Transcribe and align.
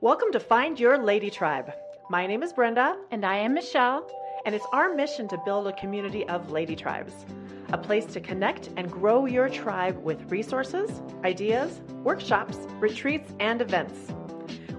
Welcome 0.00 0.30
to 0.32 0.40
Find 0.40 0.78
Your 0.78 0.98
Lady 0.98 1.30
Tribe. 1.30 1.72
My 2.10 2.26
name 2.26 2.42
is 2.42 2.52
Brenda, 2.52 2.96
And 3.10 3.24
I 3.24 3.36
am 3.36 3.54
Michelle. 3.54 4.06
and 4.44 4.54
it's 4.54 4.66
our 4.72 4.94
mission 4.94 5.26
to 5.28 5.38
build 5.44 5.66
a 5.66 5.72
community 5.72 6.28
of 6.28 6.50
lady 6.50 6.76
tribes, 6.76 7.24
a 7.72 7.78
place 7.78 8.06
to 8.06 8.20
connect 8.20 8.68
and 8.76 8.90
grow 8.90 9.26
your 9.26 9.48
tribe 9.48 9.96
with 10.04 10.30
resources, 10.30 11.02
ideas, 11.24 11.80
workshops, 12.04 12.58
retreats, 12.78 13.32
and 13.40 13.60
events. 13.60 14.12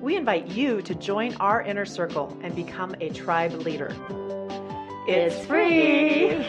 We 0.02 0.16
invite 0.16 0.48
you 0.48 0.82
to 0.84 0.96
join 0.96 1.34
our 1.36 1.62
inner 1.64 1.86
circle 1.86 2.38
and 2.44 2.56
become 2.56 2.96
a 3.02 3.10
tribe 3.10 3.54
leader. 3.54 3.96
It's 5.10 5.46
free! 5.46 6.46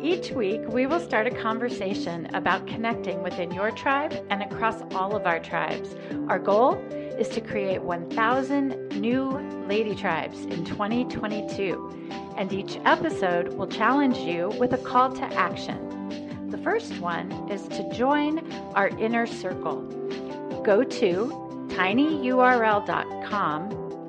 Each 0.02 0.30
week, 0.30 0.60
we 0.68 0.86
will 0.86 1.00
start 1.00 1.26
a 1.26 1.30
conversation 1.30 2.32
about 2.34 2.66
connecting 2.66 3.22
within 3.22 3.50
your 3.52 3.70
tribe 3.70 4.14
and 4.30 4.42
across 4.42 4.82
all 4.94 5.16
of 5.16 5.26
our 5.26 5.40
tribes. 5.40 5.96
Our 6.28 6.38
goal 6.38 6.74
is 7.18 7.28
to 7.30 7.40
create 7.40 7.82
1,000 7.82 9.00
new 9.00 9.30
lady 9.66 9.94
tribes 9.94 10.42
in 10.44 10.64
2022, 10.64 12.08
and 12.36 12.52
each 12.52 12.78
episode 12.84 13.54
will 13.54 13.66
challenge 13.66 14.18
you 14.18 14.50
with 14.58 14.72
a 14.72 14.78
call 14.78 15.12
to 15.12 15.24
action. 15.34 16.48
The 16.50 16.58
first 16.58 17.00
one 17.00 17.32
is 17.50 17.66
to 17.68 17.92
join 17.92 18.50
our 18.74 18.88
inner 18.88 19.26
circle. 19.26 19.82
Go 20.64 20.84
to 20.84 21.66
tinyurl.com 21.70 22.90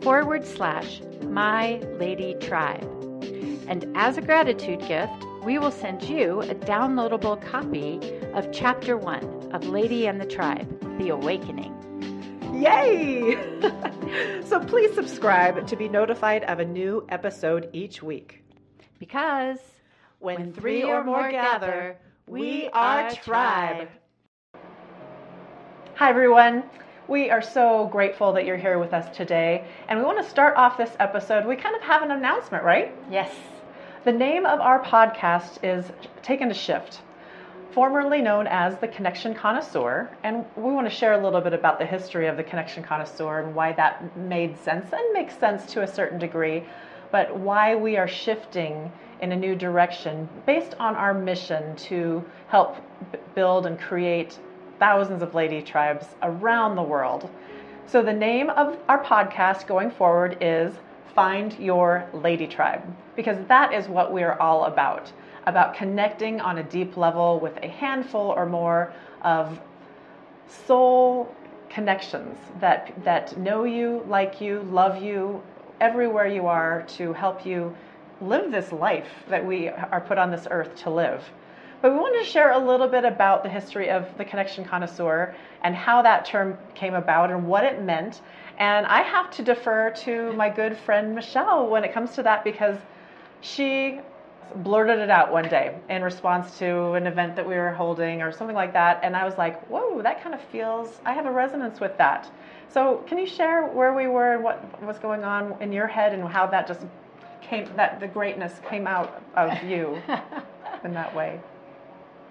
forward 0.02 0.46
slash 0.46 1.02
my 1.24 1.80
lady 2.00 2.36
tribe. 2.40 2.84
And 3.68 3.86
as 3.96 4.18
a 4.18 4.22
gratitude 4.22 4.80
gift, 4.88 5.26
we 5.44 5.58
will 5.58 5.72
send 5.72 6.04
you 6.04 6.42
a 6.42 6.54
downloadable 6.56 7.42
copy 7.42 8.00
of 8.34 8.52
Chapter 8.52 8.98
1 8.98 9.50
of 9.52 9.68
Lady 9.68 10.08
and 10.08 10.22
the 10.22 10.26
Tribe 10.26 10.98
The 11.00 11.10
Awakening. 11.10 11.89
Yay! 12.60 13.38
so 14.46 14.60
please 14.60 14.94
subscribe 14.94 15.66
to 15.66 15.76
be 15.78 15.88
notified 15.88 16.44
of 16.44 16.60
a 16.60 16.66
new 16.66 17.06
episode 17.08 17.70
each 17.72 18.04
week. 18.04 18.44
Because 19.00 19.60
When, 20.20 20.52
three 20.52 20.84
or 20.84 21.04
more 21.04 21.32
gather, 21.32 21.98
we 22.28 22.68
are 22.74 23.10
tribe. 23.12 23.88
Hi, 25.96 26.10
everyone. 26.10 26.64
We 27.08 27.30
are 27.30 27.42
so 27.42 27.88
grateful 27.92 28.34
that 28.34 28.46
you're 28.46 28.58
here 28.58 28.78
with 28.78 28.94
us 28.94 29.16
today. 29.16 29.66
And 29.88 29.98
we 29.98 30.06
want 30.06 30.22
to 30.22 30.30
start 30.30 30.58
off 30.58 30.78
this 30.78 30.92
episode. 31.00 31.46
We 31.46 31.56
kind 31.56 31.76
of 31.78 31.82
have 31.82 32.04
an 32.04 32.12
announcement, 32.12 32.66
right? 32.66 32.94
Yes, 33.10 33.32
The 34.04 34.12
name 34.12 34.46
of 34.46 34.60
our 34.60 34.84
podcast 34.84 35.60
is 35.64 35.86
Taken 36.24 36.50
to 36.50 36.54
Shift, 36.54 37.02
formerly 37.72 38.22
known 38.22 38.48
as 38.48 38.78
the 38.78 38.88
Connection 38.88 39.34
Connoisseur. 39.36 40.10
And 40.24 40.46
we 40.56 40.72
want 40.72 40.90
to 40.90 40.96
share 40.96 41.14
a 41.14 41.24
little 41.24 41.42
bit 41.42 41.54
about 41.54 41.80
the 41.80 41.86
history 41.86 42.28
of 42.28 42.38
the 42.38 42.44
Connection 42.44 42.84
Connoisseur 42.84 43.42
and 43.42 43.54
why 43.54 43.74
that 43.74 44.16
made 44.18 44.58
sense 44.58 44.92
and 44.92 45.14
makes 45.14 45.38
sense 45.38 45.72
to 45.74 45.84
a 45.84 45.88
certain 45.88 46.20
degree, 46.20 46.64
but 47.12 47.36
why 47.38 47.76
we 47.76 47.98
are 47.98 48.08
shifting 48.08 48.92
in 49.22 49.32
a 49.32 49.36
new 49.36 49.56
direction 49.56 50.28
based 50.46 50.76
on 50.80 50.96
our 50.96 51.14
mission 51.14 51.76
to 51.76 52.24
help 52.48 52.78
build 53.36 53.66
and 53.66 53.80
create 53.80 54.40
thousands 54.80 55.22
of 55.22 55.36
lady 55.36 55.62
tribes 55.62 56.08
around 56.24 56.76
the 56.76 56.82
world. 56.82 57.30
So, 57.86 58.02
the 58.02 58.14
name 58.14 58.50
of 58.52 58.78
our 58.88 59.04
podcast 59.04 59.68
going 59.68 59.92
forward 59.92 60.38
is 60.42 60.74
Find 61.16 61.58
Your 61.60 62.08
Lady 62.14 62.48
Tribe, 62.48 62.84
because 63.16 63.38
that 63.48 63.74
is 63.74 63.88
what 63.88 64.14
we 64.14 64.24
are 64.24 64.40
all 64.40 64.66
about 64.66 65.12
about 65.50 65.74
connecting 65.74 66.40
on 66.40 66.60
a 66.60 66.64
deep 66.64 66.96
level 66.96 67.40
with 67.40 67.58
a 67.64 67.68
handful 67.68 68.34
or 68.38 68.46
more 68.46 68.94
of 69.24 69.60
soul 70.48 71.36
connections 71.70 72.38
that, 72.60 72.94
that 73.04 73.36
know 73.38 73.64
you, 73.64 74.06
like 74.08 74.40
you, 74.40 74.62
love 74.72 75.02
you 75.02 75.42
everywhere 75.82 76.28
you 76.28 76.46
are 76.46 76.84
to 76.84 77.14
help 77.14 77.46
you 77.46 77.76
live 78.22 78.52
this 78.52 78.72
life 78.72 79.08
that 79.28 79.44
we 79.44 79.70
are 79.70 80.02
put 80.02 80.18
on 80.18 80.30
this 80.30 80.48
earth 80.52 80.76
to 80.76 80.90
live. 80.90 81.24
But 81.82 81.94
we 81.94 81.98
wanted 81.98 82.20
to 82.20 82.26
share 82.26 82.52
a 82.52 82.60
little 82.60 82.88
bit 82.88 83.06
about 83.06 83.42
the 83.42 83.50
history 83.50 83.90
of 83.90 84.06
the 84.18 84.26
connection 84.26 84.66
connoisseur 84.66 85.34
and 85.64 85.74
how 85.74 86.02
that 86.02 86.26
term 86.26 86.58
came 86.76 86.94
about 86.94 87.32
and 87.32 87.48
what 87.48 87.64
it 87.64 87.82
meant. 87.82 88.22
And 88.58 88.86
I 88.86 89.02
have 89.02 89.32
to 89.32 89.42
defer 89.42 89.90
to 90.02 90.34
my 90.34 90.50
good 90.50 90.78
friend 90.78 91.16
Michelle 91.16 91.68
when 91.70 91.84
it 91.84 91.94
comes 91.94 92.14
to 92.16 92.24
that 92.24 92.44
because 92.44 92.78
she 93.42 94.02
blurted 94.58 95.00
it 95.00 95.10
out 95.10 95.32
one 95.32 95.48
day 95.48 95.78
in 95.90 96.02
response 96.02 96.58
to 96.60 96.94
an 96.94 97.08
event 97.08 97.36
that 97.36 97.48
we 97.48 97.56
were 97.56 97.72
holding 97.72 98.22
or 98.22 98.32
something 98.32 98.56
like 98.56 98.74
that. 98.74 99.00
And 99.04 99.16
I 99.16 99.26
was 99.26 99.38
like, 99.38 99.64
whoa, 99.68 100.02
that 100.02 100.22
kind 100.22 100.34
of 100.34 100.42
feels, 100.42 101.00
I 101.06 101.14
have 101.14 101.26
a 101.26 101.32
resonance 101.32 101.80
with 101.80 101.98
that. 101.98 102.30
So, 102.72 103.04
can 103.08 103.18
you 103.18 103.26
share 103.26 103.66
where 103.68 103.94
we 103.94 104.08
were 104.08 104.36
and 104.36 104.44
what 104.44 104.84
was 104.84 105.00
going 105.00 105.24
on 105.24 105.56
in 105.62 105.72
your 105.72 105.88
head 105.88 106.14
and 106.14 106.28
how 106.28 106.46
that 106.48 106.68
just 106.68 106.86
came, 107.42 107.68
that 107.76 108.00
the 108.00 108.08
greatness 108.08 108.60
came 108.70 108.86
out 108.86 109.24
of 109.36 109.64
you 109.64 110.02
in 110.84 110.94
that 110.94 111.14
way? 111.16 111.40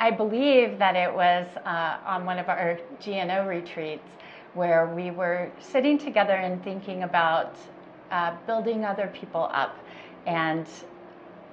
I 0.00 0.12
believe 0.12 0.78
that 0.78 0.94
it 0.94 1.12
was 1.12 1.46
uh, 1.64 1.98
on 2.06 2.24
one 2.24 2.38
of 2.38 2.48
our 2.48 2.78
GNO 3.04 3.48
retreats 3.48 4.06
where 4.54 4.86
we 4.94 5.10
were 5.10 5.50
sitting 5.58 5.98
together 5.98 6.34
and 6.34 6.62
thinking 6.62 7.02
about 7.02 7.56
uh, 8.12 8.36
building 8.46 8.84
other 8.84 9.08
people 9.08 9.50
up 9.52 9.76
and 10.26 10.66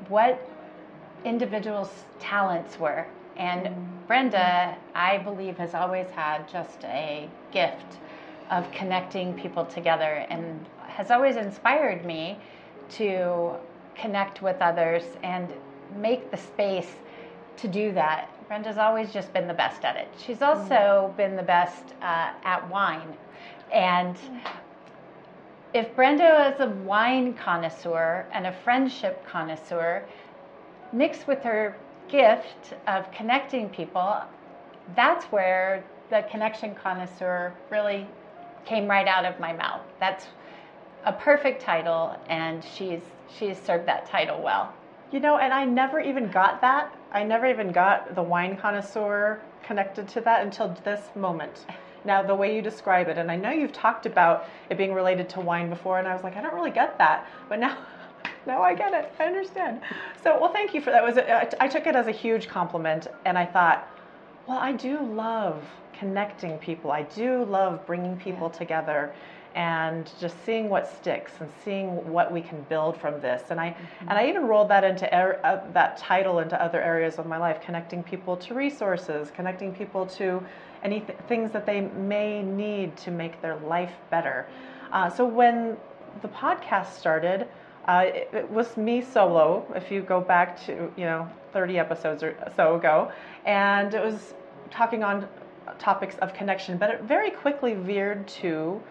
what 0.10 0.48
individuals' 1.26 2.06
talents 2.20 2.80
were. 2.80 3.06
And 3.36 3.70
Brenda, 4.08 4.78
I 4.94 5.18
believe, 5.18 5.58
has 5.58 5.74
always 5.74 6.10
had 6.12 6.48
just 6.48 6.84
a 6.86 7.28
gift 7.52 7.98
of 8.50 8.70
connecting 8.72 9.34
people 9.34 9.66
together 9.66 10.26
and 10.30 10.66
has 10.88 11.12
always 11.12 11.36
inspired 11.36 12.06
me 12.06 12.38
to 12.92 13.56
connect 13.96 14.42
with 14.42 14.62
others 14.62 15.04
and 15.24 15.52
make 15.98 16.32
the 16.32 16.38
space 16.38 16.96
to 17.58 17.68
do 17.68 17.92
that. 17.94 18.30
Brenda's 18.48 18.78
always 18.78 19.12
just 19.12 19.34
been 19.34 19.48
the 19.48 19.54
best 19.54 19.84
at 19.84 19.96
it. 19.96 20.08
She's 20.18 20.42
also 20.42 21.14
been 21.18 21.36
the 21.36 21.44
best 21.44 21.94
uh, 22.02 22.32
at 22.44 22.70
wine. 22.70 23.18
And 23.74 24.16
if 25.74 25.94
Brenda 25.96 26.54
is 26.54 26.60
a 26.62 26.70
wine 26.86 27.34
connoisseur 27.34 28.26
and 28.32 28.46
a 28.48 28.52
friendship 28.52 29.26
connoisseur, 29.26 30.06
mixed 30.96 31.28
with 31.28 31.44
her 31.44 31.76
gift 32.08 32.74
of 32.88 33.12
connecting 33.12 33.70
people, 33.70 34.22
that's 34.96 35.26
where 35.26 35.84
the 36.10 36.26
connection 36.32 36.74
connoisseur 36.76 37.54
really 37.70 38.08
came 38.66 38.88
right 38.88 39.08
out 39.08 39.26
of 39.26 39.40
my 39.40 39.52
mouth. 39.54 39.82
That's 40.00 40.28
a 41.04 41.14
perfect 41.14 41.62
title, 41.62 42.18
and 42.30 42.64
she's 42.64 43.02
she's 43.38 43.60
served 43.60 43.88
that 43.88 44.06
title 44.08 44.42
well. 44.42 44.74
You 45.12 45.20
know, 45.20 45.38
and 45.38 45.54
I 45.54 45.66
never 45.66 46.00
even 46.00 46.30
got 46.32 46.62
that. 46.62 46.96
I 47.12 47.24
never 47.24 47.46
even 47.46 47.72
got 47.72 48.16
the 48.16 48.24
wine 48.24 48.58
connoisseur 48.58 49.42
connected 49.64 50.08
to 50.10 50.22
that 50.22 50.44
until 50.44 50.76
this 50.84 51.02
moment. 51.16 51.66
Now, 52.06 52.22
the 52.22 52.36
way 52.36 52.56
you 52.56 52.62
describe 52.62 53.08
it, 53.08 53.18
and 53.18 53.32
I 53.32 53.36
know 53.36 53.50
you've 53.50 53.74
talked 53.74 54.06
about 54.06 54.48
it 54.70 54.78
being 54.78 54.94
related 54.94 55.28
to 55.30 55.42
wine 55.42 55.70
before, 55.70 55.98
and 55.98 56.08
I 56.08 56.14
was 56.14 56.24
like, 56.24 56.36
I 56.36 56.42
don't 56.42 56.54
really 56.54 56.72
get 56.72 56.98
that, 57.00 57.28
but 57.50 57.60
now, 57.60 57.78
now 58.46 58.62
I 58.62 58.74
get 58.74 58.94
it. 58.94 59.12
I 59.20 59.26
understand. 59.26 59.82
So, 60.24 60.40
well, 60.40 60.52
thank 60.52 60.74
you 60.74 60.82
for 60.82 60.92
that. 60.92 61.04
It 61.04 61.06
Was 61.06 61.18
a, 61.18 61.64
I 61.64 61.68
took 61.68 61.88
it 61.88 61.96
as 61.96 62.08
a 62.08 62.12
huge 62.12 62.48
compliment, 62.48 63.08
and 63.26 63.38
I 63.38 63.46
thought, 63.46 63.88
well, 64.48 64.60
I 64.60 64.72
do 64.72 65.00
love 65.02 65.64
connecting 65.94 66.58
people. 66.58 66.92
I 66.92 67.04
do 67.04 67.46
love 67.46 67.86
bringing 67.86 68.18
people 68.18 68.50
together 68.50 69.14
and 69.56 70.12
just 70.20 70.44
seeing 70.46 70.70
what 70.70 70.86
sticks 70.86 71.32
and 71.40 71.50
seeing 71.64 72.12
what 72.12 72.32
we 72.32 72.42
can 72.42 72.62
build 72.64 72.98
from 72.98 73.22
this. 73.22 73.52
And 73.52 73.60
I 73.60 73.76
and 74.02 74.12
I 74.12 74.28
even 74.28 74.48
rolled 74.48 74.70
that 74.70 74.84
into 74.84 75.08
er, 75.18 75.40
uh, 75.46 75.62
that 75.72 75.98
title 75.98 76.40
into 76.40 76.62
other 76.62 76.82
areas 76.82 77.18
of 77.18 77.26
my 77.26 77.38
life, 77.38 77.62
connecting 77.62 78.04
people 78.04 78.36
to 78.38 78.54
resources, 78.54 79.32
connecting 79.32 79.74
people 79.74 80.06
to 80.08 80.44
any 80.84 81.00
th- 81.00 81.18
things 81.28 81.52
that 81.52 81.66
they 81.66 81.82
may 81.82 82.44
need 82.44 82.98
to 82.98 83.12
make 83.12 83.42
their 83.42 83.56
life 83.56 83.94
better. 84.10 84.46
Uh, 84.92 85.10
so 85.10 85.26
when 85.26 85.78
the 86.22 86.28
podcast 86.28 86.94
started, 86.94 87.48
uh, 87.88 88.06
it, 88.06 88.50
was 88.50 88.78
me 88.78 89.02
solo. 89.02 89.66
If 89.76 89.92
you 89.92 90.02
go 90.02 90.20
back 90.22 90.60
to 90.66 90.92
you 90.98 91.06
know 91.06 91.30
30 91.54 91.78
episodes 91.80 92.24
or 92.24 92.36
so 92.56 92.76
ago, 92.76 93.12
and 93.46 93.94
it 93.94 94.04
was 94.04 94.34
talking 94.72 95.04
on 95.04 95.28
topics 95.80 96.16
of 96.18 96.34
connection, 96.34 96.78
but 96.78 96.90
it 96.90 97.04
very 97.04 97.32
quickly 97.32 97.74
veered 97.74 98.28
to 98.28 98.82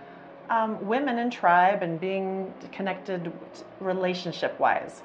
um, 0.51 0.85
women 0.87 1.19
in 1.19 1.31
tribe 1.31 1.83
and 1.83 2.01
being 2.01 2.53
connected 2.73 3.33
relationship 3.81 4.59
wise. 4.61 5.03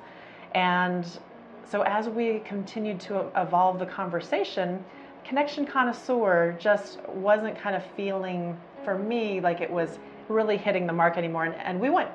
And 0.54 1.06
so 1.70 1.82
as 1.84 2.10
we 2.10 2.40
continued 2.40 3.00
to 3.02 3.28
evolve 3.36 3.80
the 3.80 3.86
conversation, 3.86 4.84
Connection 5.24 5.66
Connoisseur 5.66 6.58
just 6.60 7.00
wasn't 7.08 7.58
kind 7.58 7.76
of 7.76 7.84
feeling 7.96 8.58
for 8.84 8.98
me 8.98 9.40
like 9.40 9.62
it 9.62 9.70
was 9.70 10.00
really 10.28 10.58
hitting 10.58 10.88
the 10.88 10.94
mark 10.94 11.18
anymore. 11.18 11.46
And, 11.46 11.56
and 11.56 11.80
we 11.80 11.90
want 11.90 12.10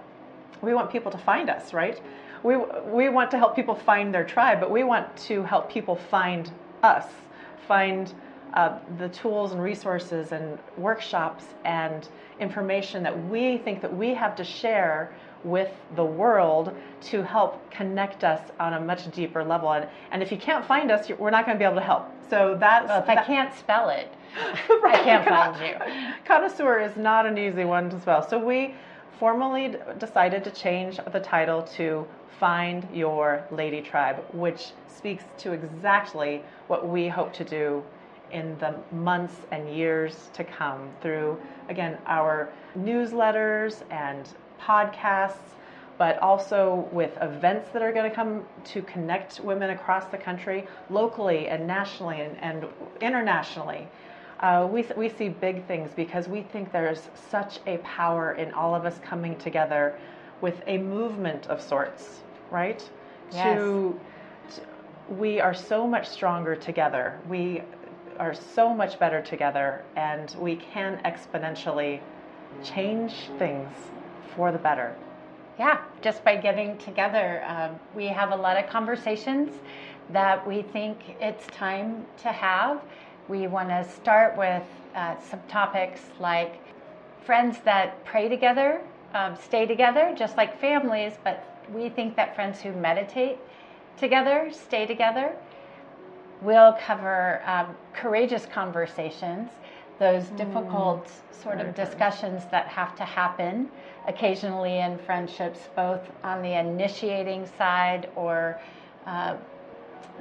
we 0.62 0.74
want 0.74 0.90
people 0.90 1.10
to 1.10 1.18
find 1.18 1.50
us, 1.50 1.72
right? 1.72 2.00
We 2.42 2.56
we 2.56 3.08
want 3.08 3.30
to 3.32 3.38
help 3.38 3.56
people 3.56 3.74
find 3.74 4.14
their 4.14 4.24
tribe, 4.24 4.60
but 4.60 4.70
we 4.70 4.84
want 4.84 5.16
to 5.28 5.42
help 5.42 5.70
people 5.70 5.96
find 5.96 6.50
us, 6.82 7.06
find 7.66 8.12
uh, 8.54 8.78
the 8.98 9.08
tools 9.08 9.52
and 9.52 9.62
resources 9.62 10.32
and 10.32 10.58
workshops 10.76 11.44
and 11.64 12.08
information 12.40 13.02
that 13.02 13.28
we 13.28 13.58
think 13.58 13.80
that 13.80 13.94
we 13.94 14.14
have 14.14 14.36
to 14.36 14.44
share 14.44 15.12
with 15.44 15.70
the 15.94 16.04
world 16.04 16.74
to 17.00 17.22
help 17.22 17.70
connect 17.70 18.24
us 18.24 18.50
on 18.58 18.74
a 18.74 18.80
much 18.80 19.10
deeper 19.10 19.44
level. 19.44 19.72
And, 19.72 19.86
and 20.10 20.22
if 20.22 20.32
you 20.32 20.38
can't 20.38 20.64
find 20.64 20.90
us, 20.90 21.08
we're 21.10 21.30
not 21.30 21.44
going 21.44 21.56
to 21.56 21.58
be 21.58 21.64
able 21.64 21.76
to 21.76 21.82
help. 21.82 22.10
So 22.30 22.56
that's 22.58 22.88
well, 22.88 23.00
if 23.00 23.06
that, 23.06 23.18
I 23.18 23.24
can't 23.24 23.54
spell 23.54 23.90
it, 23.90 24.12
right, 24.82 24.94
I 24.94 25.04
can't 25.04 25.28
find 25.28 25.66
you. 25.66 26.14
Connoisseur 26.24 26.80
is 26.80 26.96
not 26.96 27.26
an 27.26 27.36
easy 27.36 27.64
one 27.64 27.90
to 27.90 28.00
spell. 28.00 28.26
So 28.26 28.38
we 28.38 28.74
formally 29.18 29.76
decided 29.98 30.44
to 30.44 30.50
change 30.50 30.98
the 31.12 31.20
title 31.20 31.62
to 31.62 32.06
Find 32.40 32.86
Your 32.92 33.44
Lady 33.50 33.80
Tribe, 33.80 34.24
which 34.32 34.72
speaks 34.88 35.24
to 35.38 35.52
exactly 35.52 36.42
what 36.66 36.88
we 36.88 37.08
hope 37.08 37.32
to 37.34 37.44
do 37.44 37.82
in 38.32 38.58
the 38.58 38.74
months 38.92 39.36
and 39.52 39.68
years 39.68 40.30
to 40.34 40.42
come 40.42 40.90
through, 41.00 41.40
again, 41.68 41.96
our 42.06 42.52
newsletters 42.76 43.82
and 43.90 44.28
podcasts, 44.60 45.54
but 45.98 46.18
also 46.18 46.88
with 46.90 47.16
events 47.20 47.70
that 47.70 47.82
are 47.82 47.92
going 47.92 48.08
to 48.08 48.14
come 48.14 48.44
to 48.64 48.82
connect 48.82 49.40
women 49.40 49.70
across 49.70 50.06
the 50.06 50.18
country, 50.18 50.66
locally 50.90 51.48
and 51.48 51.66
nationally 51.66 52.20
and, 52.20 52.36
and 52.38 52.66
internationally. 53.00 53.86
Uh, 54.40 54.68
we, 54.70 54.84
we 54.96 55.08
see 55.08 55.28
big 55.28 55.64
things 55.66 55.90
because 55.94 56.28
we 56.28 56.42
think 56.42 56.72
there's 56.72 57.08
such 57.30 57.60
a 57.66 57.78
power 57.78 58.32
in 58.32 58.52
all 58.52 58.74
of 58.74 58.84
us 58.84 58.98
coming 59.02 59.36
together 59.36 59.98
with 60.40 60.62
a 60.66 60.78
movement 60.78 61.46
of 61.46 61.60
sorts, 61.60 62.20
right? 62.50 62.88
Yes. 63.32 63.56
To, 63.56 64.00
to, 64.54 64.60
we 65.14 65.40
are 65.40 65.54
so 65.54 65.86
much 65.86 66.08
stronger 66.08 66.56
together. 66.56 67.18
We 67.28 67.62
are 68.18 68.34
so 68.34 68.74
much 68.74 68.98
better 68.98 69.20
together, 69.22 69.84
and 69.96 70.34
we 70.38 70.56
can 70.56 71.00
exponentially 71.04 72.00
change 72.62 73.30
things 73.38 73.70
for 74.36 74.52
the 74.52 74.58
better. 74.58 74.94
Yeah, 75.58 75.80
just 76.02 76.24
by 76.24 76.36
getting 76.36 76.76
together. 76.78 77.44
Um, 77.46 77.78
we 77.94 78.06
have 78.06 78.32
a 78.32 78.36
lot 78.36 78.56
of 78.56 78.68
conversations 78.68 79.52
that 80.10 80.46
we 80.46 80.62
think 80.62 81.16
it's 81.20 81.46
time 81.48 82.04
to 82.18 82.28
have. 82.28 82.82
We 83.28 83.46
want 83.46 83.70
to 83.70 83.84
start 83.88 84.36
with 84.36 84.62
uh, 84.94 85.18
some 85.18 85.40
topics 85.48 86.00
like 86.20 86.60
friends 87.24 87.58
that 87.64 88.04
pray 88.04 88.28
together, 88.28 88.82
um, 89.14 89.36
stay 89.36 89.64
together, 89.64 90.14
just 90.16 90.36
like 90.36 90.60
families, 90.60 91.14
but 91.24 91.42
we 91.72 91.88
think 91.88 92.16
that 92.16 92.34
friends 92.34 92.60
who 92.60 92.72
meditate 92.72 93.38
together 93.96 94.50
stay 94.52 94.86
together. 94.86 95.34
We'll 96.42 96.74
cover 96.74 97.42
um, 97.46 97.74
courageous 97.94 98.44
conversations, 98.44 99.48
those 99.98 100.24
mm. 100.24 100.36
difficult 100.36 101.06
mm, 101.06 101.42
sort 101.42 101.60
of 101.60 101.74
discussions 101.74 102.42
that 102.50 102.66
have 102.66 102.94
to 102.96 103.04
happen 103.04 103.70
occasionally 104.06 104.80
in 104.80 104.98
friendships, 104.98 105.60
both 105.74 106.02
on 106.22 106.42
the 106.42 106.58
initiating 106.58 107.48
side 107.56 108.10
or 108.16 108.60
uh, 109.06 109.36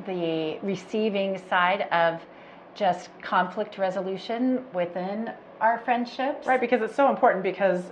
the 0.05 0.57
receiving 0.61 1.41
side 1.49 1.81
of 1.91 2.21
just 2.75 3.09
conflict 3.21 3.77
resolution 3.77 4.65
within 4.73 5.31
our 5.61 5.79
friendships. 5.79 6.47
Right, 6.47 6.59
because 6.59 6.81
it's 6.81 6.95
so 6.95 7.09
important 7.09 7.43
because 7.43 7.83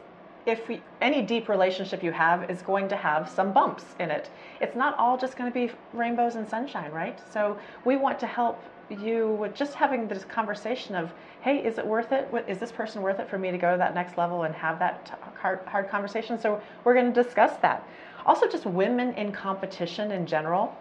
if 0.46 0.68
we, 0.68 0.82
any 1.02 1.22
deep 1.22 1.50
relationship 1.50 2.04
you 2.04 2.12
have 2.12 2.50
is 2.50 2.62
going 2.62 2.90
to 2.90 2.96
have 2.96 3.30
some 3.30 3.54
bumps 3.54 3.86
in 4.00 4.10
it. 4.10 4.30
It's 4.60 4.76
not 4.76 4.98
all 4.98 5.18
just 5.18 5.38
going 5.38 5.52
to 5.52 5.54
be 5.54 5.72
rainbows 5.94 6.36
and 6.36 6.48
sunshine, 6.48 6.92
right? 6.92 7.20
So 7.32 7.58
we 7.86 7.96
want 7.96 8.20
to 8.20 8.28
help 8.28 8.64
you 8.90 9.30
with 9.34 9.54
just 9.54 9.74
having 9.74 10.08
this 10.08 10.26
conversation 10.26 10.96
of, 10.96 11.14
hey, 11.42 11.64
is 11.64 11.78
it 11.78 11.86
worth 11.86 12.12
it? 12.12 12.28
Is 12.48 12.58
this 12.58 12.72
person 12.72 13.02
worth 13.02 13.20
it 13.20 13.30
for 13.30 13.38
me 13.38 13.52
to 13.52 13.58
go 13.58 13.72
to 13.72 13.78
that 13.78 13.94
next 13.94 14.18
level 14.18 14.44
and 14.44 14.54
have 14.56 14.80
that 14.80 15.18
hard, 15.36 15.60
hard 15.66 15.90
conversation? 15.90 16.40
So 16.40 16.62
we're 16.84 16.96
going 16.96 17.14
to 17.14 17.24
discuss 17.24 17.58
that. 17.62 17.88
Also, 18.26 18.48
just 18.48 18.66
women 18.66 19.14
in 19.14 19.32
competition 19.32 20.12
in 20.12 20.26
general. 20.26 20.76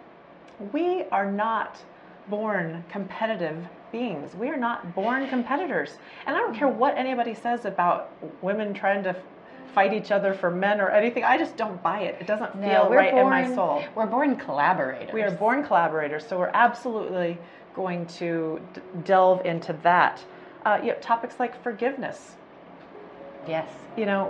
We 0.72 1.04
are 1.12 1.30
not 1.30 1.78
born 2.30 2.84
competitive 2.88 3.66
beings. 3.92 4.34
We 4.34 4.48
are 4.48 4.56
not 4.56 4.94
born 4.94 5.28
competitors. 5.28 5.98
And 6.26 6.36
I 6.36 6.38
don't 6.38 6.54
care 6.54 6.68
what 6.68 6.96
anybody 6.96 7.34
says 7.34 7.64
about 7.64 8.10
women 8.40 8.72
trying 8.72 9.02
to 9.02 9.16
fight 9.74 9.92
each 9.92 10.10
other 10.10 10.34
for 10.34 10.50
men 10.50 10.80
or 10.80 10.90
anything. 10.90 11.24
I 11.24 11.36
just 11.36 11.56
don't 11.56 11.82
buy 11.82 12.00
it. 12.00 12.16
It 12.20 12.26
doesn't 12.26 12.56
no, 12.56 12.68
feel 12.68 12.90
right 12.90 13.12
born, 13.12 13.24
in 13.24 13.30
my 13.30 13.54
soul. 13.54 13.84
We're 13.94 14.06
born 14.06 14.36
collaborators. 14.36 15.12
We 15.12 15.22
are 15.22 15.30
born 15.30 15.64
collaborators, 15.64 16.26
so 16.26 16.38
we're 16.38 16.50
absolutely 16.54 17.38
going 17.74 18.06
to 18.06 18.60
d- 18.74 18.80
delve 19.04 19.44
into 19.44 19.72
that. 19.82 20.22
Uh, 20.64 20.78
you 20.82 20.88
know, 20.88 20.98
topics 21.00 21.36
like 21.38 21.60
forgiveness. 21.62 22.36
Yes. 23.46 23.68
You 23.96 24.06
know, 24.06 24.26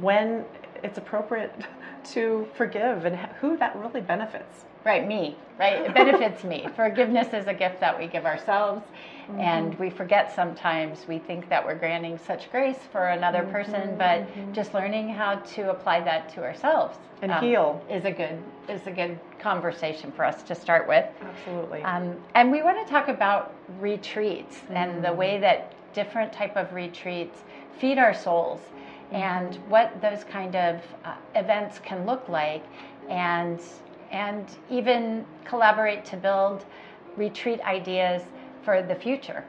when 0.00 0.44
it's 0.82 0.98
appropriate 0.98 1.52
to 2.12 2.48
forgive 2.54 3.04
and 3.04 3.16
who 3.40 3.56
that 3.58 3.76
really 3.76 4.00
benefits. 4.00 4.64
Right, 4.84 5.06
me, 5.06 5.36
right? 5.58 5.82
It 5.82 5.94
benefits 5.94 6.42
me. 6.44 6.66
Forgiveness 6.74 7.34
is 7.34 7.46
a 7.46 7.54
gift 7.54 7.80
that 7.80 7.98
we 7.98 8.06
give 8.06 8.24
ourselves, 8.24 8.82
mm-hmm. 9.28 9.40
and 9.40 9.78
we 9.78 9.90
forget 9.90 10.34
sometimes. 10.34 11.06
We 11.06 11.18
think 11.18 11.48
that 11.50 11.64
we're 11.64 11.74
granting 11.74 12.18
such 12.18 12.50
grace 12.50 12.78
for 12.90 13.08
another 13.08 13.42
mm-hmm. 13.42 13.52
person, 13.52 13.96
but 13.98 14.26
mm-hmm. 14.26 14.52
just 14.52 14.72
learning 14.72 15.10
how 15.10 15.36
to 15.36 15.70
apply 15.70 16.00
that 16.00 16.28
to 16.34 16.42
ourselves 16.42 16.98
and 17.22 17.32
um, 17.32 17.42
heal 17.42 17.82
is 17.90 18.04
a 18.04 18.10
good 18.10 18.42
is 18.68 18.86
a 18.86 18.90
good 18.90 19.18
conversation 19.38 20.12
for 20.12 20.24
us 20.24 20.42
to 20.44 20.54
start 20.54 20.86
with. 20.86 21.06
Absolutely. 21.20 21.82
Um, 21.82 22.16
and 22.34 22.50
we 22.50 22.62
want 22.62 22.84
to 22.84 22.90
talk 22.90 23.08
about 23.08 23.54
retreats 23.78 24.60
and 24.70 25.04
the 25.04 25.08
mm. 25.08 25.16
way 25.16 25.40
that 25.40 25.72
different 25.92 26.32
type 26.32 26.56
of 26.56 26.72
retreats 26.72 27.40
feed 27.78 27.98
our 27.98 28.14
souls 28.14 28.60
and 29.12 29.54
mm-hmm. 29.54 29.70
what 29.70 30.00
those 30.00 30.24
kind 30.24 30.54
of 30.54 30.80
uh, 31.04 31.14
events 31.34 31.80
can 31.80 32.06
look 32.06 32.28
like 32.28 32.64
and 33.08 33.60
and 34.10 34.46
even 34.68 35.24
collaborate 35.44 36.04
to 36.06 36.16
build 36.16 36.64
retreat 37.16 37.60
ideas 37.62 38.22
for 38.62 38.82
the 38.82 38.94
future. 38.94 39.44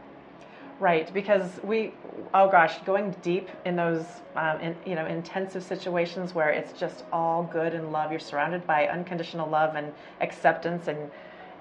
Right, 0.79 1.13
because 1.13 1.59
we, 1.63 1.93
oh 2.33 2.49
gosh, 2.49 2.81
going 2.85 3.15
deep 3.21 3.49
in 3.65 3.75
those, 3.75 4.03
um, 4.35 4.59
in, 4.61 4.75
you 4.83 4.95
know, 4.95 5.05
intensive 5.05 5.63
situations 5.63 6.33
where 6.33 6.49
it's 6.49 6.73
just 6.73 7.03
all 7.13 7.43
good 7.43 7.75
and 7.75 7.91
love. 7.91 8.09
You're 8.09 8.19
surrounded 8.19 8.65
by 8.65 8.87
unconditional 8.87 9.47
love 9.47 9.75
and 9.75 9.93
acceptance, 10.21 10.87
and 10.87 11.11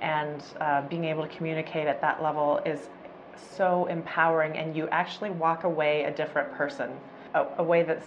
and 0.01 0.43
uh, 0.63 0.89
being 0.89 1.05
able 1.05 1.23
to 1.23 1.29
communicate 1.37 1.87
at 1.87 2.01
that 2.01 2.23
level 2.23 2.63
is 2.65 2.89
so 3.37 3.85
empowering. 3.87 4.57
And 4.57 4.75
you 4.75 4.89
actually 4.89 5.29
walk 5.29 5.65
away 5.65 6.05
a 6.05 6.11
different 6.11 6.55
person, 6.55 6.91
a, 7.35 7.45
a 7.59 7.63
way 7.63 7.83
that's 7.83 8.07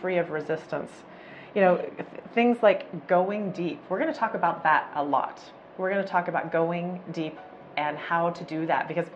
free 0.00 0.18
of 0.18 0.30
resistance 0.30 0.90
you 1.54 1.60
know, 1.60 1.84
things 2.34 2.62
like 2.62 3.06
going 3.06 3.52
deep. 3.52 3.80
We're 3.88 3.98
going 3.98 4.12
to 4.12 4.18
talk 4.18 4.34
about 4.34 4.62
that 4.62 4.90
a 4.94 5.02
lot. 5.02 5.40
We're 5.76 5.90
going 5.90 6.04
to 6.04 6.10
talk 6.10 6.28
about 6.28 6.52
going 6.52 7.00
deep 7.12 7.38
and 7.76 7.96
how 7.96 8.30
to 8.30 8.44
do 8.44 8.66
that 8.66 8.88
because 8.88 9.06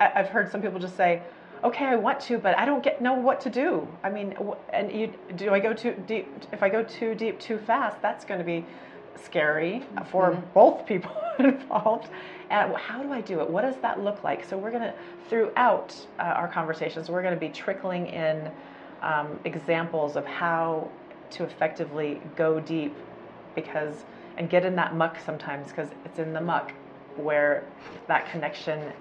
I, 0.00 0.10
have 0.14 0.28
heard 0.28 0.50
some 0.50 0.60
people 0.60 0.78
just 0.78 0.96
say, 0.96 1.22
"Okay, 1.62 1.84
I 1.84 1.96
want 1.96 2.20
to, 2.20 2.38
but 2.38 2.58
I 2.58 2.64
don't 2.64 2.82
get 2.82 3.00
know 3.00 3.14
what 3.14 3.40
to 3.42 3.50
do." 3.50 3.86
I 4.02 4.10
mean, 4.10 4.36
and 4.72 4.92
you, 4.92 5.12
do 5.36 5.52
I 5.52 5.60
go 5.60 5.72
too 5.72 5.94
deep? 6.06 6.28
If 6.52 6.62
I 6.62 6.68
go 6.68 6.82
too 6.82 7.14
deep 7.14 7.38
too 7.38 7.58
fast, 7.58 8.02
that's 8.02 8.24
going 8.24 8.38
to 8.38 8.44
be 8.44 8.64
scary 9.16 9.84
for 10.10 10.30
mm-hmm. 10.30 10.52
both 10.54 10.86
people 10.86 11.14
involved. 11.38 12.08
And 12.50 12.74
how 12.74 13.02
do 13.02 13.12
I 13.12 13.20
do 13.20 13.40
it? 13.40 13.48
What 13.48 13.62
does 13.62 13.76
that 13.76 14.00
look 14.00 14.24
like? 14.24 14.44
So 14.44 14.58
we're 14.58 14.70
going 14.70 14.82
to 14.82 14.94
throughout 15.28 15.94
uh, 16.18 16.22
our 16.22 16.48
conversations, 16.48 17.08
we're 17.08 17.22
going 17.22 17.34
to 17.34 17.40
be 17.40 17.48
trickling 17.48 18.08
in 18.08 18.50
um, 19.02 19.38
examples 19.44 20.16
of 20.16 20.26
how 20.26 20.90
to 21.32 21.44
effectively 21.44 22.20
go 22.36 22.60
deep 22.60 22.94
because 23.54 24.04
and 24.36 24.48
get 24.48 24.64
in 24.64 24.74
that 24.76 24.94
muck 24.94 25.18
sometimes 25.24 25.68
because 25.68 25.88
it's 26.04 26.18
in 26.18 26.32
the 26.32 26.40
muck 26.40 26.72
where 27.16 27.64
that 28.06 28.30
connection 28.30 28.92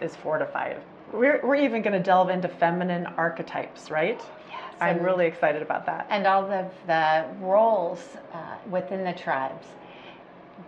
is 0.00 0.14
fortified. 0.16 0.80
We're, 1.12 1.40
we're 1.44 1.56
even 1.56 1.82
going 1.82 1.92
to 1.92 2.02
delve 2.02 2.28
into 2.30 2.48
feminine 2.48 3.06
archetypes, 3.06 3.90
right? 3.90 4.20
Yes. 4.48 4.74
I'm 4.80 5.00
really 5.00 5.26
excited 5.26 5.62
about 5.62 5.86
that. 5.86 6.06
And 6.10 6.26
all 6.26 6.50
of 6.50 6.72
the 6.86 7.24
roles 7.40 8.16
uh, 8.32 8.56
within 8.68 9.04
the 9.04 9.12
tribes. 9.12 9.66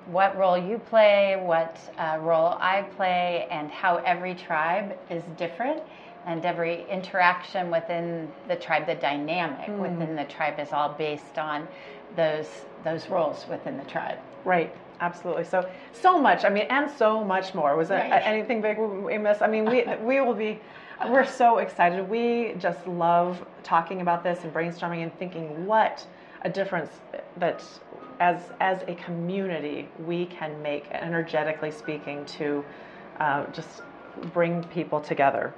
What 0.07 0.37
role 0.37 0.57
you 0.57 0.79
play, 0.79 1.37
what 1.41 1.77
uh, 1.99 2.19
role 2.21 2.57
I 2.61 2.83
play, 2.97 3.49
and 3.51 3.71
how 3.71 3.97
every 3.99 4.35
tribe 4.35 4.97
is 5.11 5.23
different 5.37 5.83
and 6.27 6.45
every 6.45 6.85
interaction 6.91 7.71
within 7.71 8.31
the 8.49 8.57
tribe, 8.57 8.87
the 8.87 8.97
dynamic 8.97 9.67
mm. 9.67 9.79
within 9.79 10.17
the 10.17 10.25
tribe 10.25 10.59
is 10.59 10.73
all 10.73 10.91
based 10.91 11.39
on 11.39 11.67
those 12.17 12.49
those 12.85 13.09
roles 13.09 13.47
within 13.49 13.77
the 13.77 13.85
tribe. 13.85 14.19
Right. 14.45 14.75
Absolutely. 15.01 15.45
So 15.45 15.69
so 15.93 16.19
much. 16.19 16.45
I 16.45 16.49
mean, 16.49 16.67
and 16.71 16.91
so 16.91 17.23
much 17.23 17.55
more. 17.55 17.77
Was 17.77 17.91
right. 17.91 18.23
anything 18.25 18.61
big 18.61 18.79
we 18.79 19.19
missed? 19.19 19.43
I 19.43 19.47
mean, 19.47 19.65
we 19.65 19.85
we 20.03 20.21
will 20.21 20.35
be. 20.35 20.59
We're 21.09 21.27
so 21.27 21.59
excited. 21.59 22.09
We 22.09 22.55
just 22.59 22.87
love 22.87 23.45
talking 23.63 24.01
about 24.01 24.23
this 24.25 24.45
and 24.45 24.55
brainstorming 24.55 25.03
and 25.03 25.17
thinking 25.19 25.67
what 25.67 26.07
a 26.43 26.49
difference 26.49 26.91
that 27.37 27.63
as 28.21 28.41
as 28.61 28.83
a 28.89 28.95
community 28.95 29.89
we 30.07 30.27
can 30.27 30.61
make 30.63 30.87
energetically 30.91 31.71
speaking 31.71 32.25
to 32.25 32.65
uh, 33.21 33.45
just 33.53 33.83
bring 34.33 34.65
people 34.65 35.01
together. 35.01 35.53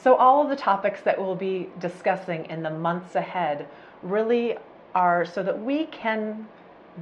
So, 0.00 0.14
all 0.14 0.42
of 0.42 0.48
the 0.48 0.56
topics 0.56 1.00
that 1.02 1.18
we'll 1.18 1.34
be 1.34 1.68
discussing 1.80 2.46
in 2.46 2.62
the 2.62 2.70
months 2.70 3.14
ahead 3.16 3.66
really 4.02 4.56
are 4.94 5.24
so 5.24 5.42
that 5.42 5.60
we 5.60 5.86
can 5.86 6.46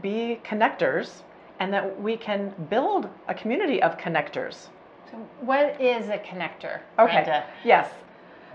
be 0.02 0.40
connectors 0.44 1.22
and 1.60 1.72
that 1.72 2.00
we 2.00 2.16
can 2.16 2.54
build 2.70 3.08
a 3.28 3.34
community 3.34 3.82
of 3.82 3.96
connectors. 3.96 4.68
So 5.10 5.16
what 5.40 5.80
is 5.80 6.08
a 6.08 6.18
connector? 6.18 6.80
Okay. 6.98 7.24
Brenda? 7.24 7.44
Yes. 7.64 7.90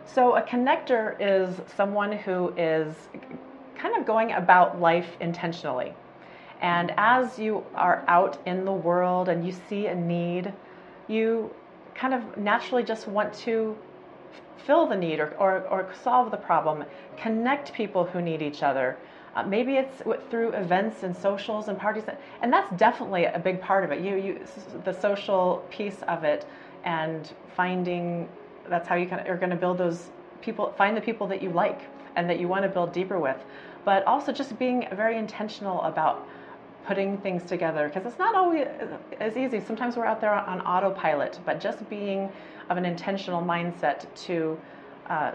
So 0.05 0.35
a 0.35 0.41
connector 0.41 1.15
is 1.19 1.55
someone 1.75 2.11
who 2.11 2.53
is 2.57 2.93
kind 3.75 3.95
of 3.95 4.05
going 4.05 4.33
about 4.33 4.79
life 4.79 5.15
intentionally. 5.19 5.93
And 6.61 6.93
as 6.97 7.39
you 7.39 7.63
are 7.73 8.03
out 8.07 8.37
in 8.45 8.65
the 8.65 8.71
world 8.71 9.29
and 9.29 9.45
you 9.45 9.53
see 9.67 9.87
a 9.87 9.95
need, 9.95 10.53
you 11.07 11.51
kind 11.95 12.13
of 12.13 12.37
naturally 12.37 12.83
just 12.83 13.07
want 13.07 13.33
to 13.33 13.75
fill 14.65 14.85
the 14.87 14.95
need 14.95 15.19
or, 15.19 15.33
or, 15.37 15.61
or 15.67 15.89
solve 16.03 16.31
the 16.31 16.37
problem, 16.37 16.83
connect 17.17 17.73
people 17.73 18.03
who 18.05 18.21
need 18.21 18.41
each 18.41 18.63
other. 18.63 18.97
Uh, 19.35 19.43
maybe 19.43 19.75
it's 19.77 20.01
through 20.29 20.51
events 20.51 21.03
and 21.03 21.15
socials 21.15 21.69
and 21.69 21.77
parties, 21.77 22.03
and 22.41 22.51
that's 22.51 22.69
definitely 22.75 23.25
a 23.25 23.39
big 23.39 23.61
part 23.61 23.83
of 23.83 23.91
it. 23.91 24.01
You, 24.01 24.15
you, 24.17 24.45
the 24.83 24.91
social 24.91 25.65
piece 25.69 26.01
of 26.07 26.23
it, 26.23 26.45
and 26.83 27.31
finding 27.55 28.27
that's 28.69 28.87
how 28.87 28.95
you 28.95 29.07
kind 29.07 29.21
of 29.21 29.27
are 29.27 29.37
going 29.37 29.49
to 29.49 29.55
build 29.55 29.77
those 29.77 30.09
people, 30.41 30.73
find 30.77 30.95
the 30.95 31.01
people 31.01 31.27
that 31.27 31.41
you 31.41 31.49
like 31.49 31.81
and 32.15 32.29
that 32.29 32.39
you 32.39 32.47
want 32.47 32.63
to 32.63 32.69
build 32.69 32.91
deeper 32.91 33.19
with, 33.19 33.37
but 33.85 34.05
also 34.05 34.31
just 34.31 34.57
being 34.59 34.87
very 34.93 35.17
intentional 35.17 35.81
about 35.83 36.27
putting 36.85 37.17
things 37.19 37.43
together 37.43 37.87
because 37.87 38.05
it's 38.05 38.19
not 38.19 38.35
always 38.35 38.67
as 39.19 39.37
easy. 39.37 39.59
Sometimes 39.59 39.95
we're 39.95 40.05
out 40.05 40.21
there 40.21 40.33
on 40.33 40.61
autopilot, 40.61 41.39
but 41.45 41.59
just 41.59 41.87
being 41.89 42.29
of 42.69 42.77
an 42.77 42.85
intentional 42.85 43.41
mindset 43.41 44.05
to 44.15 44.59
uh, 45.09 45.31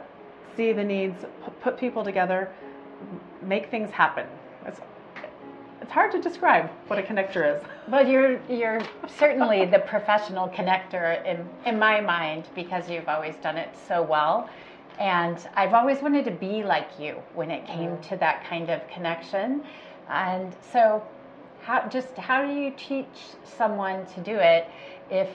see 0.56 0.72
the 0.72 0.84
needs, 0.84 1.24
put 1.60 1.78
people 1.78 2.02
together, 2.02 2.50
make 3.42 3.70
things 3.70 3.90
happen. 3.90 4.26
It's, 4.64 4.80
it's 5.82 5.92
hard 5.92 6.10
to 6.12 6.20
describe 6.20 6.70
what 6.86 6.98
a 6.98 7.02
connector 7.02 7.56
is. 7.56 7.62
But 7.88 8.08
you're 8.08 8.40
you're 8.48 8.80
certainly 9.08 9.66
the 9.66 9.80
professional 9.80 10.48
connector 10.48 11.24
in 11.24 11.48
in 11.64 11.78
my 11.78 12.00
mind 12.00 12.48
because 12.54 12.90
you've 12.90 13.08
always 13.08 13.36
done 13.36 13.56
it 13.56 13.76
so 13.86 14.02
well. 14.02 14.48
And 14.98 15.38
I've 15.54 15.74
always 15.74 16.00
wanted 16.00 16.24
to 16.24 16.30
be 16.30 16.62
like 16.64 16.88
you 16.98 17.16
when 17.34 17.50
it 17.50 17.66
came 17.66 17.90
mm. 17.90 18.08
to 18.08 18.16
that 18.16 18.44
kind 18.46 18.70
of 18.70 18.86
connection. 18.88 19.62
And 20.08 20.56
so 20.72 21.02
how 21.66 21.88
just 21.88 22.16
how 22.16 22.46
do 22.46 22.52
you 22.52 22.72
teach 22.76 23.34
someone 23.42 24.06
to 24.06 24.20
do 24.20 24.36
it 24.36 24.68
if 25.10 25.28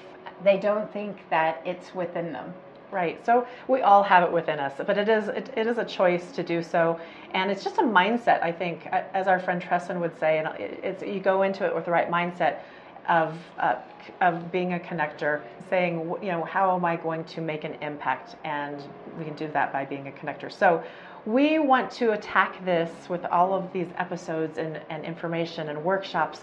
they 0.46 0.58
don't 0.58 0.92
think 0.94 1.18
that 1.30 1.62
it's 1.66 1.94
within 1.94 2.32
them? 2.32 2.54
Right. 2.90 3.26
So 3.26 3.48
we 3.68 3.82
all 3.82 4.04
have 4.04 4.24
it 4.24 4.32
within 4.32 4.60
us, 4.60 4.74
but 4.78 4.98
it 4.98 5.10
is 5.10 5.28
it, 5.28 5.52
it 5.58 5.68
is 5.68 5.78
a 5.78 5.84
choice 5.84 6.32
to 6.32 6.44
do 6.44 6.64
so, 6.64 7.00
and 7.32 7.52
it's 7.52 7.64
just 7.64 7.78
a 7.80 7.84
mindset. 7.84 8.42
I 8.44 8.52
think, 8.52 8.88
as 9.14 9.28
our 9.28 9.40
friend 9.40 9.62
Tresson 9.62 10.00
would 10.00 10.18
say, 10.20 10.40
and 10.40 10.48
it's 10.58 11.04
you 11.04 11.20
go 11.20 11.44
into 11.44 11.66
it 11.66 11.76
with 11.76 11.86
the 11.86 11.92
right 11.92 12.10
mindset 12.10 12.60
of 13.08 13.38
uh, 13.60 13.76
of 14.22 14.52
being 14.52 14.74
a 14.74 14.80
connector, 14.80 15.42
saying, 15.70 16.16
you 16.22 16.32
know, 16.32 16.44
how 16.44 16.76
am 16.76 16.86
I 16.86 16.96
going 16.96 17.24
to 17.26 17.42
make 17.42 17.64
an 17.64 17.76
impact, 17.82 18.36
and 18.44 18.82
we 19.18 19.26
can 19.26 19.36
do 19.36 19.48
that 19.50 19.72
by 19.72 19.86
being 19.86 20.08
a 20.08 20.12
connector. 20.12 20.52
So. 20.52 20.84
We 21.24 21.60
want 21.60 21.92
to 21.92 22.14
attack 22.14 22.66
this 22.66 22.90
with 23.08 23.24
all 23.26 23.54
of 23.54 23.72
these 23.72 23.86
episodes 24.00 24.58
and, 24.58 24.82
and 24.90 25.06
information 25.06 25.70
and 25.70 25.84
workshops, 25.84 26.42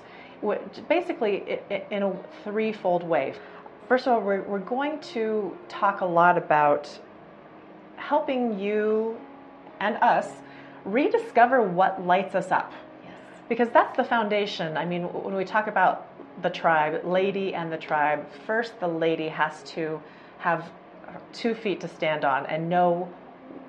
basically 0.89 1.59
in 1.91 2.05
a 2.05 2.17
threefold 2.45 3.03
way. 3.03 3.35
First 3.89 4.07
of 4.07 4.13
all, 4.13 4.21
we're, 4.21 4.43
we're 4.43 4.61
going 4.61 5.01
to 5.01 5.59
talk 5.69 6.01
a 6.01 6.05
lot 6.05 6.39
about 6.39 6.97
helping 7.97 8.61
you 8.61 9.19
and 9.81 9.97
us 9.97 10.29
rediscover 10.85 11.61
what 11.61 12.07
lights 12.07 12.37
us 12.37 12.53
up. 12.53 12.73
Yes. 13.03 13.15
Because 13.49 13.71
that's 13.71 13.97
the 13.97 14.05
foundation. 14.05 14.77
I 14.77 14.85
mean, 14.85 15.03
when 15.13 15.35
we 15.35 15.45
talk 15.45 15.67
about 15.67 16.08
the 16.43 16.51
tribe, 16.51 17.05
lady 17.05 17.55
and 17.55 17.73
the 17.73 17.77
tribe, 17.77 18.27
first 18.47 18.79
the 18.81 18.89
lady 18.89 19.29
has 19.29 19.63
to 19.65 20.01
have 20.39 20.71
two 21.33 21.55
feet 21.55 21.81
to 21.81 21.89
stand 21.89 22.25
on 22.25 22.47
and 22.47 22.69
know 22.69 23.09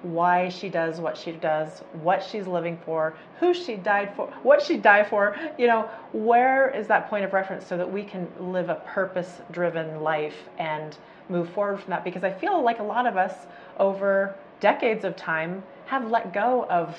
why 0.01 0.47
she 0.47 0.69
does 0.69 0.99
what 0.99 1.17
she 1.17 1.31
does, 1.33 1.79
what 2.01 2.23
she's 2.23 2.47
living 2.47 2.77
for, 2.85 3.15
who 3.39 3.53
she 3.53 3.75
died 3.75 4.13
for, 4.15 4.27
what 4.43 4.61
she 4.61 4.77
died 4.77 5.07
for, 5.07 5.35
you 5.57 5.67
know, 5.67 5.89
where 6.13 6.69
is 6.69 6.87
that 6.87 7.09
point 7.09 7.25
of 7.25 7.33
reference 7.33 7.65
so 7.65 7.77
that 7.77 7.89
we 7.91 8.03
can 8.03 8.27
live 8.39 8.69
a 8.69 8.75
purpose 8.75 9.41
driven 9.51 10.01
life 10.01 10.47
and 10.57 10.97
move 11.27 11.49
forward 11.49 11.79
from 11.79 11.89
that? 11.89 12.03
Because 12.03 12.23
I 12.23 12.31
feel 12.31 12.63
like 12.63 12.79
a 12.79 12.83
lot 12.83 13.05
of 13.05 13.17
us 13.17 13.47
over 13.77 14.35
decades 14.59 15.03
of 15.03 15.15
time 15.15 15.63
have 15.85 16.09
let 16.09 16.33
go 16.33 16.65
of 16.69 16.97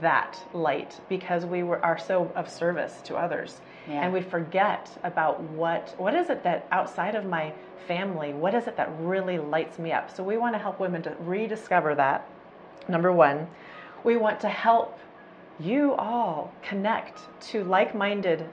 that 0.00 0.40
light 0.52 1.00
because 1.08 1.44
we 1.44 1.64
were 1.64 1.84
are 1.84 1.98
so 1.98 2.30
of 2.36 2.48
service 2.48 3.00
to 3.02 3.16
others 3.16 3.60
yeah. 3.88 4.04
and 4.04 4.12
we 4.12 4.20
forget 4.20 4.90
about 5.04 5.40
what 5.40 5.94
what 5.98 6.14
is 6.14 6.30
it 6.30 6.42
that 6.42 6.66
outside 6.70 7.14
of 7.14 7.24
my 7.24 7.52
family 7.86 8.32
what 8.32 8.54
is 8.54 8.66
it 8.66 8.76
that 8.76 8.90
really 9.00 9.38
lights 9.38 9.78
me 9.78 9.92
up 9.92 10.14
so 10.14 10.22
we 10.22 10.36
want 10.36 10.54
to 10.54 10.58
help 10.58 10.78
women 10.78 11.02
to 11.02 11.14
rediscover 11.20 11.94
that 11.94 12.28
number 12.88 13.12
one 13.12 13.46
we 14.04 14.16
want 14.16 14.40
to 14.40 14.48
help 14.48 14.98
you 15.58 15.94
all 15.94 16.52
connect 16.62 17.20
to 17.40 17.64
like-minded 17.64 18.48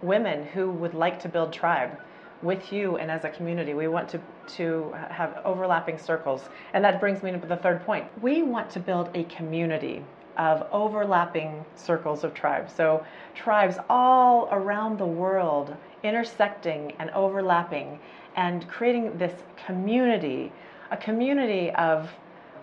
women 0.00 0.46
who 0.46 0.70
would 0.70 0.94
like 0.94 1.20
to 1.20 1.28
build 1.28 1.52
tribe 1.52 1.98
with 2.42 2.72
you 2.72 2.96
and 2.96 3.10
as 3.10 3.24
a 3.24 3.28
community. 3.30 3.74
We 3.74 3.88
want 3.88 4.08
to, 4.10 4.20
to 4.56 4.92
have 5.10 5.40
overlapping 5.44 5.98
circles. 5.98 6.48
And 6.72 6.84
that 6.84 7.00
brings 7.00 7.22
me 7.22 7.30
to 7.32 7.38
the 7.38 7.56
third 7.56 7.84
point. 7.84 8.06
We 8.20 8.42
want 8.42 8.70
to 8.70 8.80
build 8.80 9.10
a 9.14 9.24
community 9.24 10.04
of 10.36 10.66
overlapping 10.72 11.64
circles 11.74 12.24
of 12.24 12.34
tribes. 12.34 12.72
So, 12.72 13.04
tribes 13.34 13.78
all 13.88 14.48
around 14.52 14.98
the 14.98 15.06
world 15.06 15.76
intersecting 16.02 16.92
and 16.98 17.10
overlapping 17.10 17.98
and 18.36 18.68
creating 18.68 19.16
this 19.18 19.42
community, 19.66 20.52
a 20.90 20.96
community 20.96 21.70
of 21.72 22.10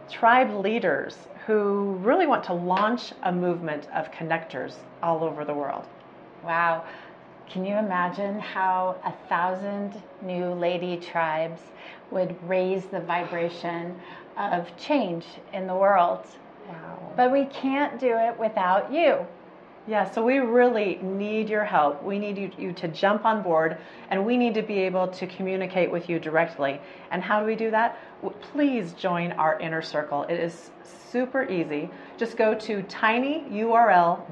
tribe 0.10 0.54
leaders 0.54 1.18
who 1.46 1.94
really 2.02 2.28
want 2.28 2.44
to 2.44 2.54
launch 2.54 3.14
a 3.24 3.32
movement 3.32 3.88
of 3.94 4.12
connectors 4.12 4.76
all 5.02 5.24
over 5.24 5.46
the 5.46 5.54
world. 5.54 5.88
Wow. 6.44 6.84
Can 7.50 7.66
you 7.66 7.76
imagine 7.76 8.40
how 8.40 8.96
a 9.04 9.12
thousand 9.28 10.00
new 10.22 10.54
lady 10.54 10.98
tribes 10.98 11.62
would 12.12 12.36
raise 12.48 12.86
the 12.86 13.00
vibration 13.00 14.00
of 14.38 14.70
change 14.78 15.26
in 15.54 15.66
the 15.66 15.76
world? 15.76 16.26
Wow. 16.70 17.14
But 17.16 17.32
we 17.32 17.46
can't 17.46 18.00
do 18.00 18.16
it 18.18 18.40
without 18.40 18.94
you. 18.94 19.26
Yeah, 19.88 20.10
so 20.12 20.24
we 20.24 20.38
really 20.38 21.00
need 21.02 21.50
your 21.50 21.66
help. 21.66 22.04
We 22.04 22.20
need 22.20 22.38
you, 22.38 22.52
you, 22.60 22.74
to 22.74 22.88
jump 22.90 23.26
on 23.26 23.42
board 23.42 23.80
and 24.12 24.24
we 24.24 24.38
need 24.38 24.54
to 24.54 24.62
be 24.62 24.78
able 24.80 25.08
to 25.08 25.26
communicate 25.26 25.90
with 25.92 26.08
you 26.08 26.20
directly. 26.20 26.80
And 27.10 27.24
how 27.24 27.40
do 27.40 27.48
we 27.48 27.56
do 27.56 27.72
that? 27.72 27.98
Please 28.54 28.94
join 28.94 29.32
our 29.32 29.60
inner 29.60 29.82
circle. 29.82 30.24
It 30.24 30.40
is 30.40 30.70
super 31.12 31.50
easy. 31.50 31.90
Just 32.18 32.38
go 32.38 32.54
to 32.54 32.84
tinyurl.com 32.84 34.26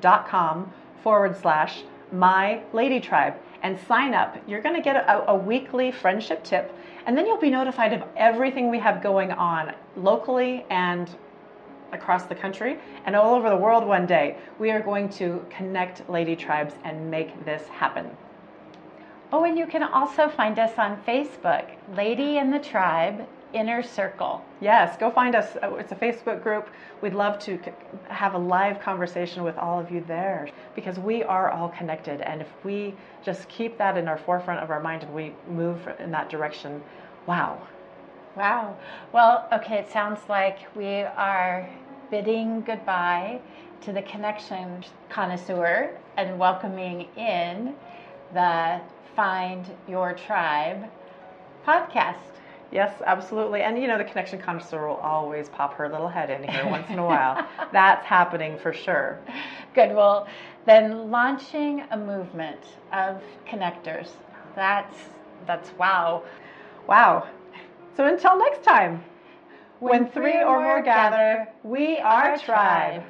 forward 1.01 1.41
slash 1.41 1.83
my 2.11 2.61
lady 2.71 2.99
tribe 2.99 3.33
and 3.63 3.79
sign 3.87 4.13
up. 4.13 4.37
You're 4.47 4.61
going 4.61 4.75
to 4.75 4.81
get 4.81 4.95
a, 4.95 5.31
a 5.31 5.35
weekly 5.35 5.91
friendship 5.91 6.43
tip 6.43 6.71
and 7.07 7.17
then 7.17 7.25
you'll 7.25 7.39
be 7.39 7.49
notified 7.49 7.93
of 7.93 8.03
everything 8.15 8.69
we 8.69 8.77
have 8.79 9.01
going 9.01 9.31
on 9.31 9.73
locally 9.95 10.65
and 10.69 11.09
across 11.91 12.25
the 12.25 12.35
country 12.35 12.79
and 13.05 13.15
all 13.15 13.35
over 13.35 13.49
the 13.49 13.55
world 13.55 13.85
one 13.85 14.05
day. 14.05 14.37
We 14.59 14.71
are 14.71 14.81
going 14.81 15.09
to 15.09 15.45
connect 15.49 16.09
lady 16.09 16.35
tribes 16.35 16.73
and 16.83 17.09
make 17.09 17.45
this 17.45 17.67
happen. 17.67 18.09
Oh, 19.31 19.43
and 19.43 19.57
you 19.57 19.67
can 19.67 19.83
also 19.83 20.29
find 20.29 20.57
us 20.57 20.77
on 20.77 21.01
Facebook, 21.03 21.69
Lady 21.95 22.37
and 22.37 22.53
the 22.53 22.59
Tribe 22.59 23.27
Inner 23.53 23.81
Circle. 23.81 24.41
Yes, 24.61 24.97
go 24.97 25.11
find 25.11 25.35
us. 25.35 25.57
Uh, 25.61 25.75
it's 25.75 25.91
a 25.91 25.95
Facebook 25.95 26.43
group. 26.43 26.69
We'd 27.01 27.13
love 27.13 27.39
to 27.39 27.59
have 28.07 28.35
a 28.35 28.37
live 28.37 28.79
conversation 28.79 29.43
with 29.43 29.57
all 29.57 29.79
of 29.79 29.91
you 29.91 30.01
there 30.07 30.49
because 30.75 30.97
we 30.99 31.23
are 31.23 31.51
all 31.51 31.69
connected. 31.69 32.21
And 32.21 32.41
if 32.41 32.47
we 32.63 32.95
just 33.23 33.47
keep 33.49 33.77
that 33.77 33.97
in 33.97 34.07
our 34.07 34.17
forefront 34.17 34.61
of 34.61 34.69
our 34.69 34.79
mind 34.81 35.03
and 35.03 35.13
we 35.13 35.33
move 35.49 35.89
in 35.99 36.11
that 36.11 36.29
direction, 36.29 36.81
wow, 37.25 37.61
Wow. 38.37 38.77
Well, 39.13 39.47
okay, 39.51 39.79
it 39.79 39.89
sounds 39.89 40.19
like 40.29 40.59
we 40.75 41.01
are 41.01 41.67
bidding 42.11 42.61
goodbye 42.61 43.41
to 43.81 43.91
the 43.91 44.03
connection 44.03 44.83
connoisseur 45.09 45.97
and 46.17 46.37
welcoming 46.37 47.07
in 47.17 47.73
the 48.35 48.79
Find 49.15 49.65
Your 49.87 50.13
Tribe 50.13 50.87
podcast. 51.65 52.37
Yes, 52.71 53.01
absolutely. 53.07 53.63
And 53.63 53.81
you 53.81 53.87
know, 53.87 53.97
the 53.97 54.03
connection 54.03 54.39
connoisseur 54.39 54.87
will 54.87 54.97
always 54.97 55.49
pop 55.49 55.73
her 55.73 55.89
little 55.89 56.07
head 56.07 56.29
in 56.29 56.47
here 56.47 56.67
once 56.67 56.91
in 56.91 56.99
a 56.99 57.05
while. 57.05 57.43
That's 57.71 58.05
happening 58.05 58.59
for 58.59 58.71
sure. 58.71 59.17
Good. 59.73 59.95
Well, 59.95 60.27
then 60.67 61.09
launching 61.09 61.85
a 61.89 61.97
movement 61.97 62.59
of 62.93 63.19
connectors. 63.47 64.09
That's 64.55 64.95
that's 65.47 65.71
wow. 65.79 66.21
Wow 66.87 67.27
So 67.97 68.05
until 68.05 68.37
next 68.37 68.63
time, 68.63 69.03
when 69.79 70.07
three 70.11 70.43
or 70.43 70.61
more 70.61 70.83
gather, 70.83 71.47
we 71.63 71.97
are 71.97 72.37
tribe. 72.37 73.01